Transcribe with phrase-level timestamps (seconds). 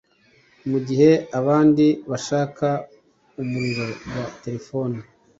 [0.69, 2.67] mu gihe abandi bashaka
[3.41, 4.97] umuriro wa telefone